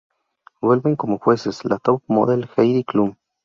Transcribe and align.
Vuelven 0.61 0.95
como 0.95 1.19
jueces, 1.19 1.63
la 1.63 1.77
top 1.77 2.01
model 2.07 2.49
Heidi 2.57 2.83
Klum. 2.83 3.13